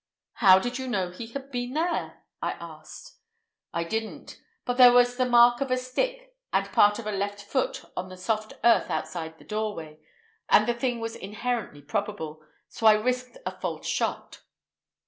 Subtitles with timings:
[0.37, 3.17] "How did you know he had been there?" I asked.
[3.71, 7.43] "I didn't; but there was the mark of a stick and part of a left
[7.43, 9.99] foot on the soft earth inside the doorway,
[10.49, 14.41] and the thing was inherently probable, so I risked a false shot."